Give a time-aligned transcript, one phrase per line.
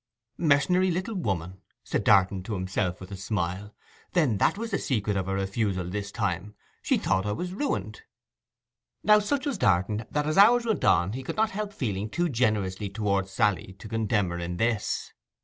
[0.35, 3.75] 'Mercenary little woman!' said Darton to himself with a smile.
[4.13, 8.01] 'Then that was the secret of her refusal this time—she thought I was ruined.'
[9.03, 12.29] Now, such was Darton, that as hours went on he could not help feeling too
[12.29, 15.13] generously towards Sally to condemn her in this.